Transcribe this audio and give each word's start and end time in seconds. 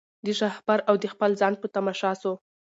د 0.25 0.27
شهپر 0.39 0.79
او 0.89 0.95
د 1.01 1.05
خپل 1.13 1.31
ځان 1.41 1.53
په 1.61 1.67
تماشا 1.75 2.11
سو 2.21 2.31